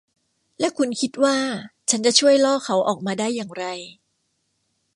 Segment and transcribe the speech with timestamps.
[0.59, 1.37] และคุณคิดว่า
[1.89, 3.65] ฉันจะช่วยล่อเขาออกมาได้อย่างไร